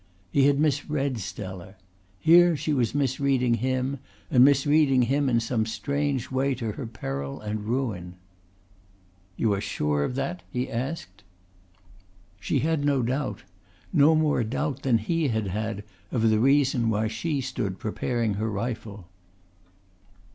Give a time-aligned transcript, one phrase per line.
[0.31, 1.75] He had misread Stella.
[2.19, 3.99] Here was she misreading him
[4.31, 8.15] and misreading him in some strange way to her peril and ruin.
[9.37, 11.21] "You are sure of that?" he asked.
[12.39, 13.43] She had no doubt
[13.93, 18.49] no more doubt than he had had of the reason why she stood preparing her
[18.49, 19.07] rifle.